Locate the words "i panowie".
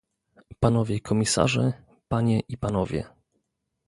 2.39-3.03